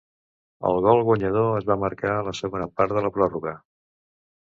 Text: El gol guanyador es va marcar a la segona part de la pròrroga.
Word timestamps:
El 0.69 0.79
gol 0.85 1.01
guanyador 1.09 1.51
es 1.59 1.69
va 1.69 1.77
marcar 1.83 2.17
a 2.17 2.25
la 2.31 2.35
segona 2.43 2.71
part 2.81 2.99
de 2.99 3.09
la 3.09 3.17
pròrroga. 3.19 3.59